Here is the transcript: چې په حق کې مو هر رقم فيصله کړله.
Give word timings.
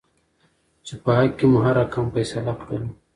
چې 0.85 0.93
په 1.03 1.09
حق 1.17 1.31
کې 1.37 1.45
مو 1.51 1.57
هر 1.65 1.75
رقم 1.81 2.05
فيصله 2.13 2.53
کړله. 2.61 2.89